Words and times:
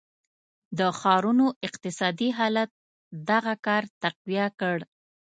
د 0.77 0.79
ښارونو 0.99 1.45
اقتصادي 1.67 2.29
حالت 2.37 2.69
دغه 3.29 3.53
کار 3.65 3.83
تقویه 4.03 4.47
کړ. 4.59 4.77